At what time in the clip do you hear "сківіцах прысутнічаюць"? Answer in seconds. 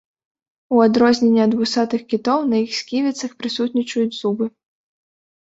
2.81-4.19